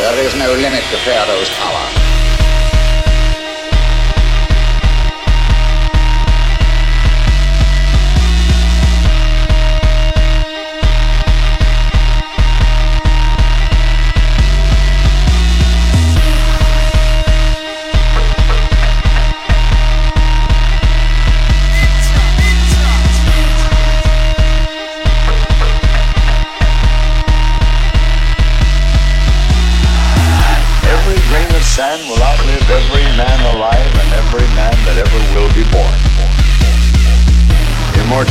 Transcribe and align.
There 0.00 0.24
is 0.24 0.34
no 0.34 0.50
limit 0.54 0.82
to 0.84 0.96
Pharaoh's 1.04 1.50
power. 1.50 2.09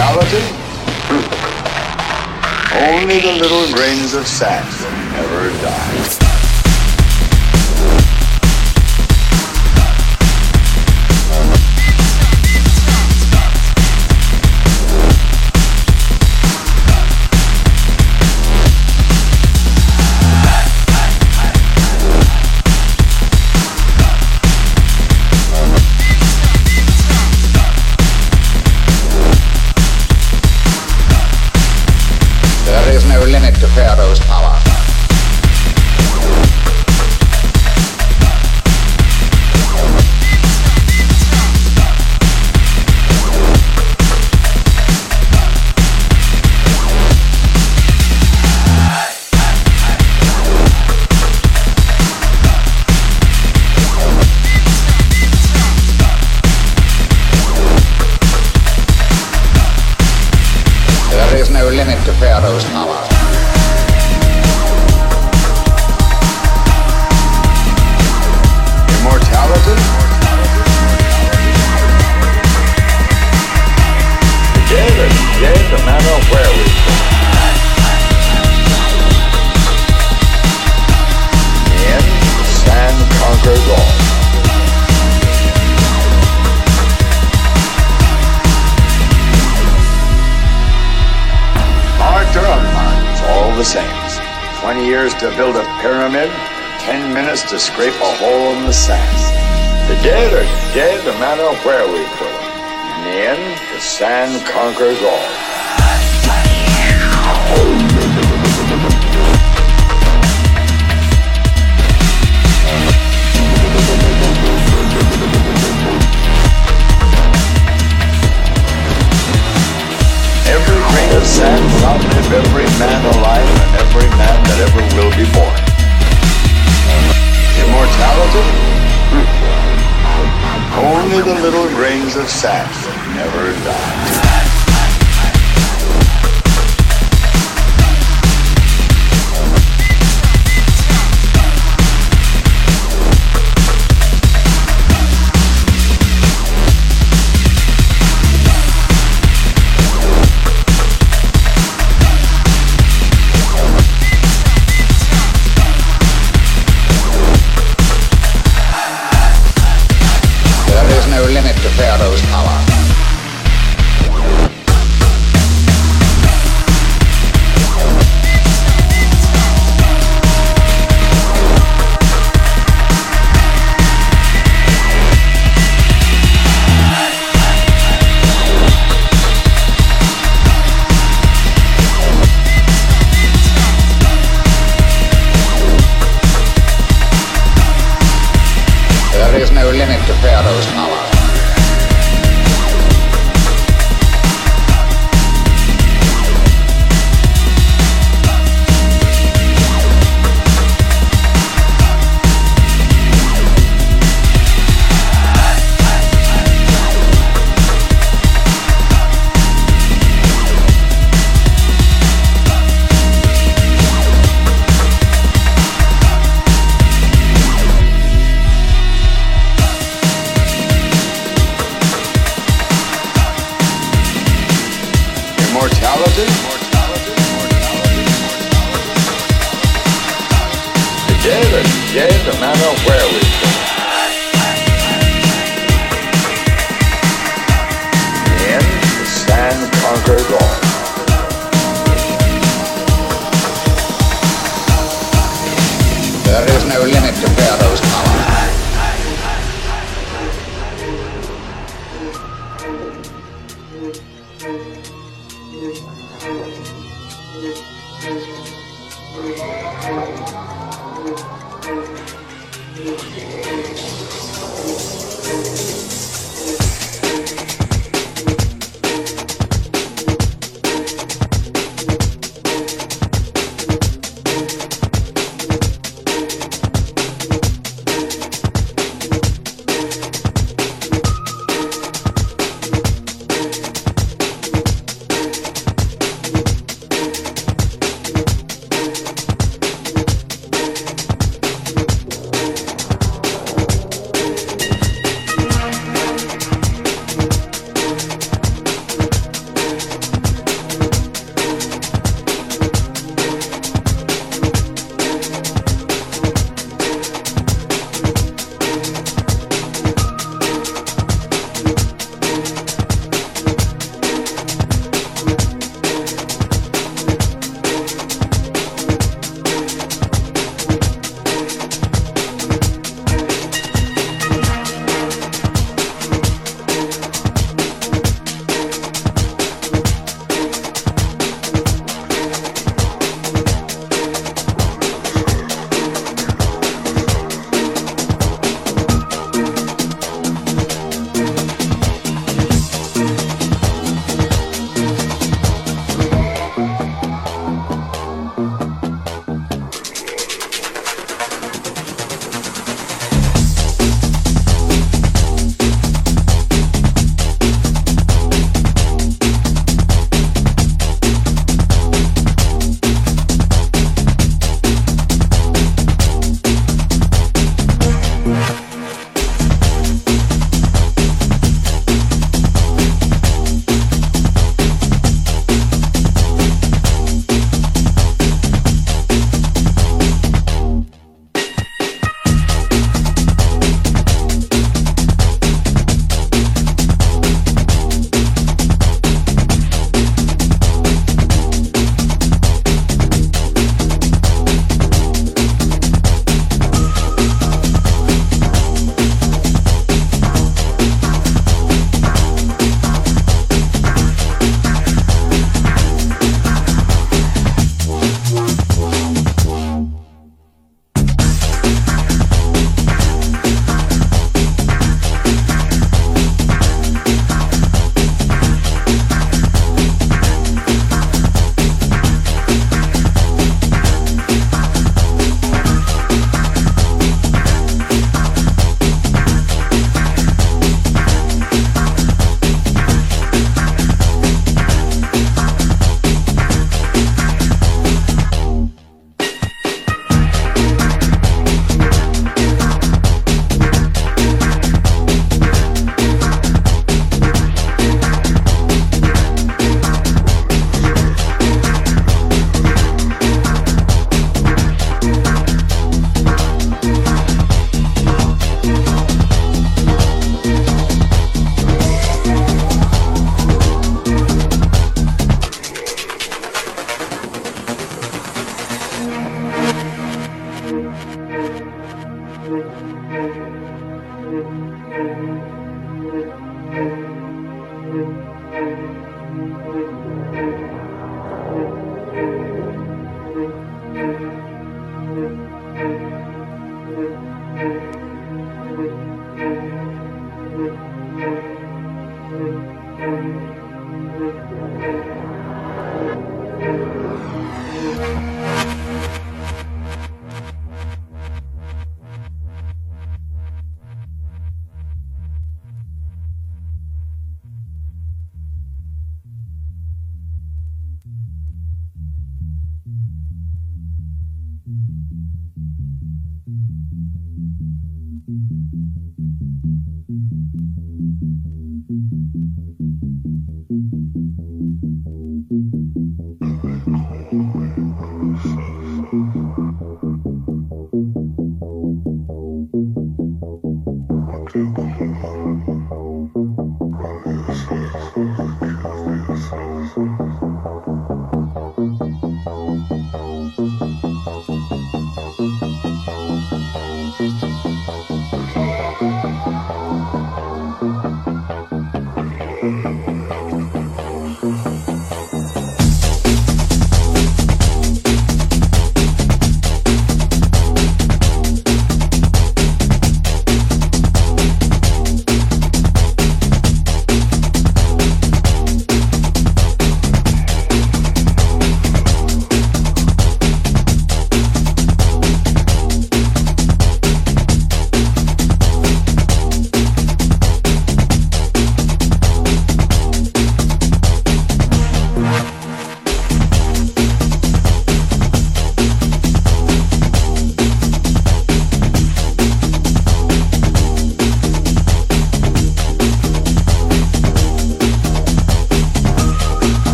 Reality? 0.00 0.40
Only 2.72 3.20
the 3.20 3.32
little 3.38 3.70
grains 3.74 4.14
of 4.14 4.26
sand 4.26 4.66
will 4.80 4.90
never 5.12 5.50
die. 5.60 6.19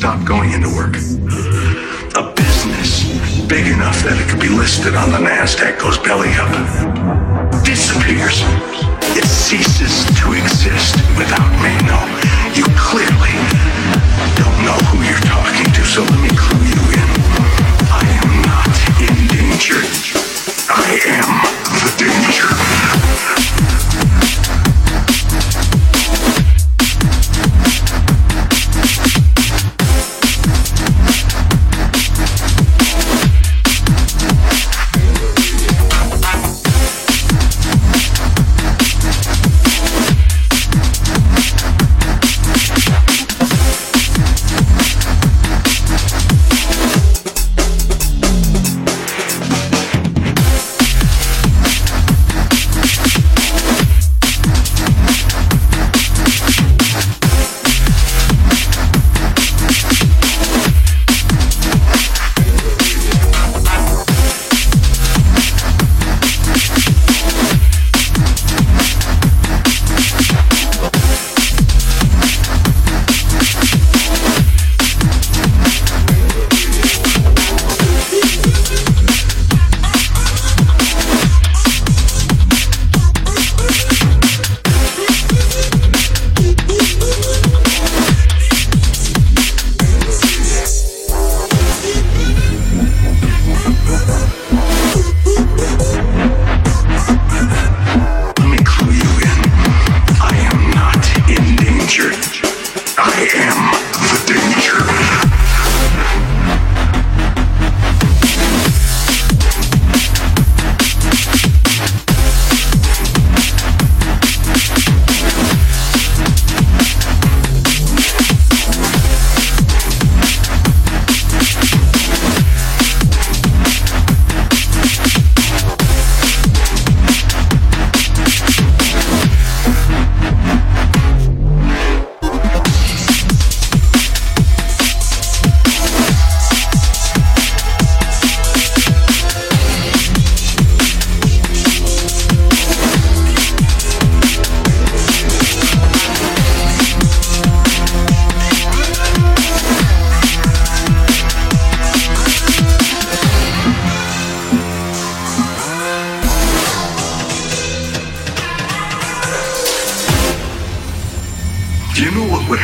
Stop 0.00 0.24
going 0.24 0.50
into 0.52 0.72
work? 0.80 0.96
A 2.16 2.24
business 2.32 3.04
big 3.44 3.68
enough 3.68 4.00
that 4.00 4.16
it 4.16 4.24
could 4.32 4.40
be 4.40 4.48
listed 4.48 4.96
on 4.96 5.12
the 5.12 5.20
NASDAQ 5.20 5.76
goes 5.76 6.00
belly 6.00 6.32
up. 6.40 6.48
Disappears. 7.60 8.40
It 9.12 9.28
ceases 9.28 10.08
to 10.24 10.32
exist 10.32 10.96
without 11.20 11.52
me. 11.60 11.76
No, 11.84 12.00
you 12.56 12.64
clearly 12.80 13.36
don't 14.40 14.58
know 14.64 14.80
who 14.88 15.04
you're 15.04 15.20
talking 15.28 15.68
to, 15.68 15.82
so 15.84 16.00
let 16.00 16.20
me 16.24 16.32
clue 16.32 16.64
you 16.64 16.82
in. 16.96 17.08
I 17.92 18.00
am 18.24 18.30
not 18.48 18.72
in 19.04 19.12
danger. 19.28 19.84
I 20.72 20.96
am 21.12 21.28
the 21.76 21.92
danger. 22.00 22.29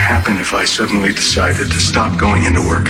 happen 0.07 0.39
if 0.39 0.55
I 0.55 0.65
suddenly 0.65 1.11
decided 1.11 1.67
to 1.67 1.81
stop 1.83 2.17
going 2.17 2.45
into 2.45 2.63
work. 2.63 2.87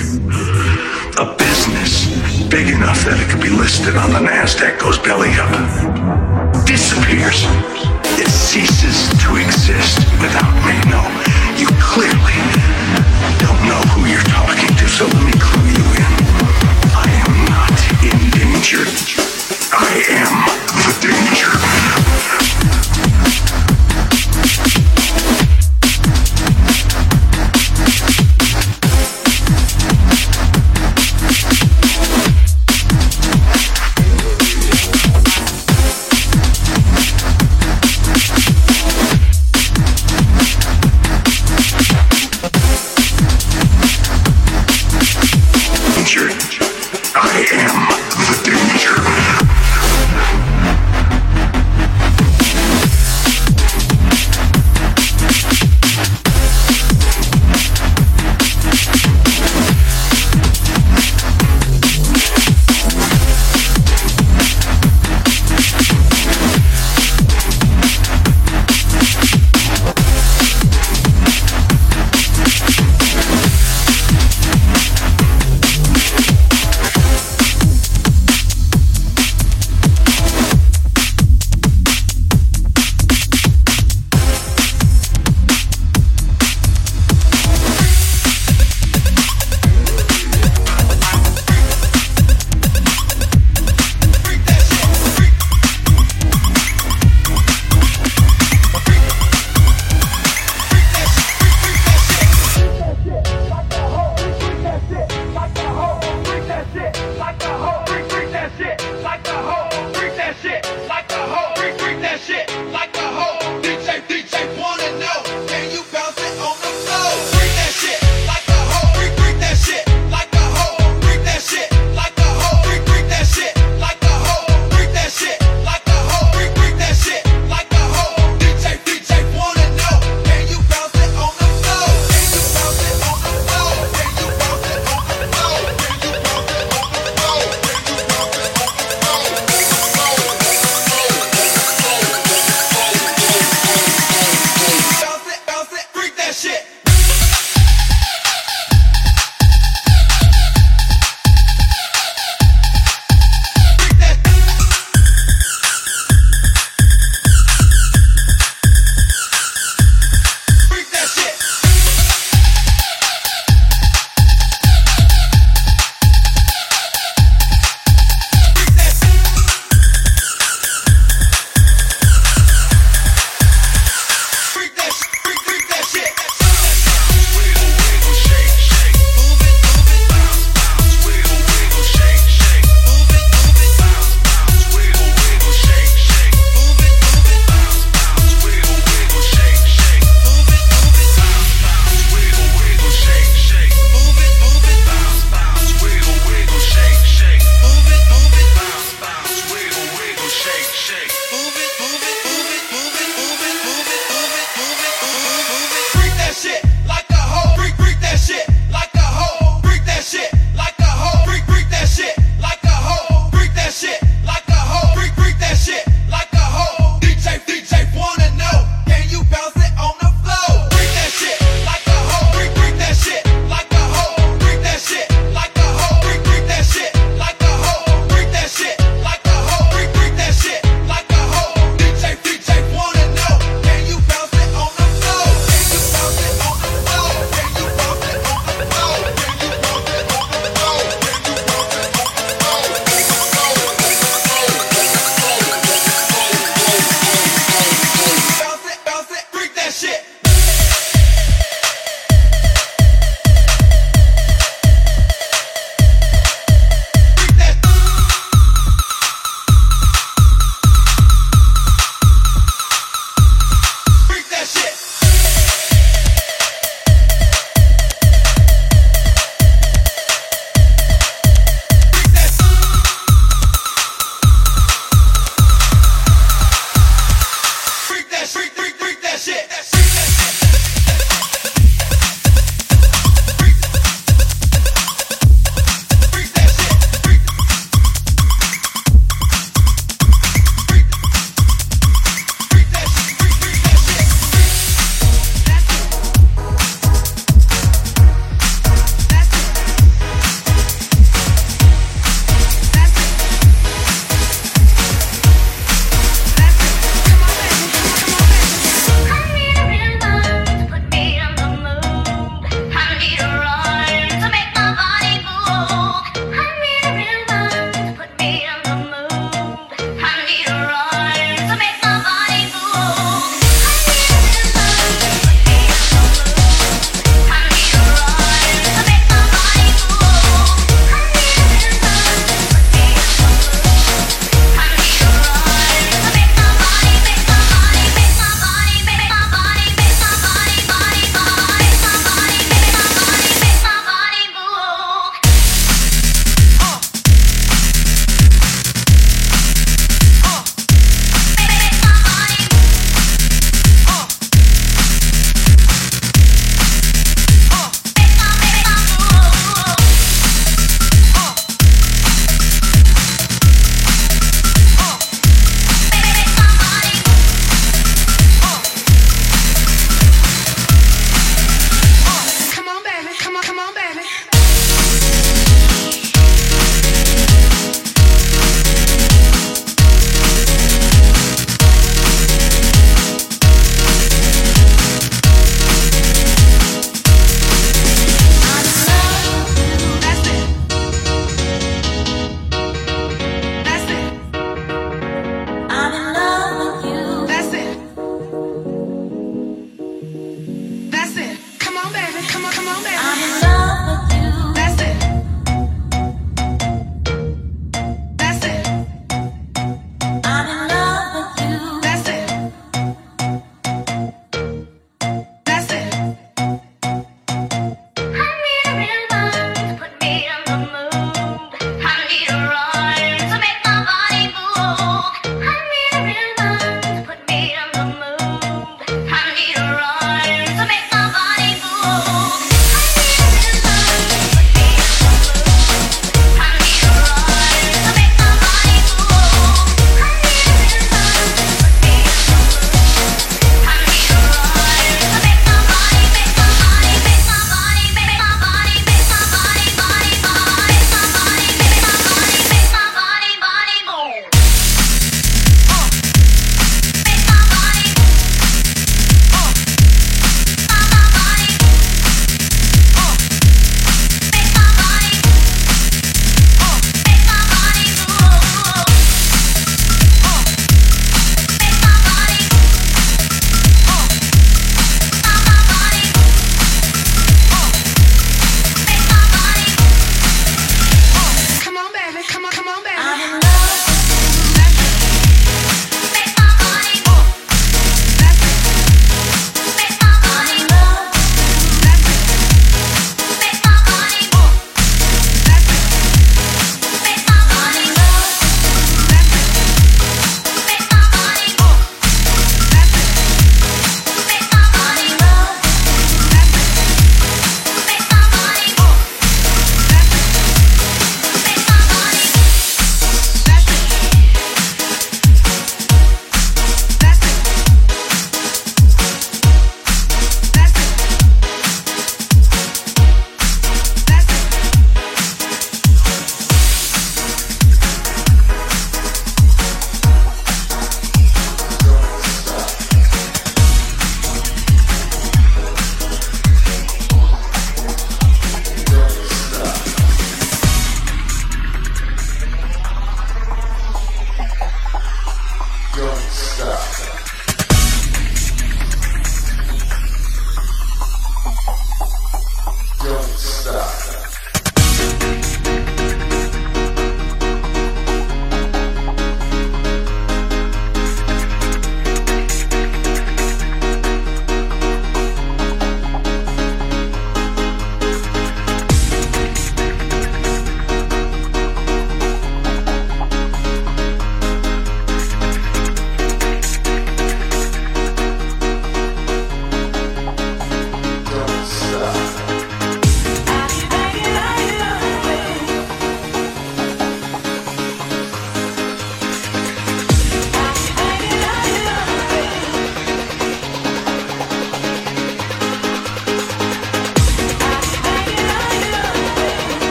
A 1.16 1.32
business 1.40 2.12
big 2.52 2.68
enough 2.68 3.08
that 3.08 3.16
it 3.16 3.32
could 3.32 3.40
be 3.40 3.48
listed 3.48 3.96
on 3.96 4.12
the 4.12 4.20
NASDAQ 4.20 4.76
goes 4.76 5.00
belly 5.00 5.32
up, 5.40 5.48
disappears. 6.68 7.48
It 8.20 8.28
ceases 8.28 9.08
to 9.24 9.40
exist 9.40 10.04
without 10.20 10.52
me. 10.68 10.76
No, 10.92 11.00
you 11.56 11.72
clearly 11.80 12.36
don't 13.40 13.64
know 13.64 13.80
who 13.96 14.04
you're 14.12 14.28
talking 14.28 14.76
to, 14.76 14.84
so 14.84 15.08
let 15.08 15.24
me 15.24 15.32
clue 15.40 15.72
you 15.72 15.86
in. 15.96 16.12
I 16.92 17.08
am 17.24 17.32
not 17.48 17.76
endangered. 18.04 18.92
I 19.72 20.04
am 20.20 20.36
the 20.84 20.92
danger. 21.00 21.65